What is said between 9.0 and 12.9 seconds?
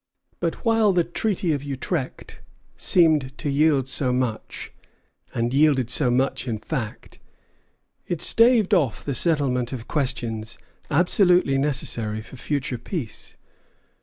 the settlement of questions absolutely necessary for future